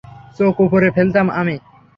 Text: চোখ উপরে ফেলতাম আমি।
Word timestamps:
চোখ 0.37 0.55
উপরে 0.59 0.87
ফেলতাম 0.91 1.27
আমি। 1.31 1.55